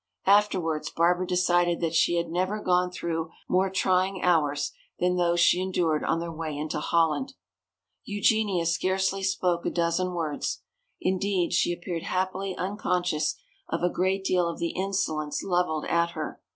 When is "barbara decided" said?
0.89-1.79